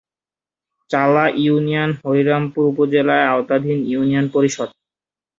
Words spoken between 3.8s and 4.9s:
Union Parishad.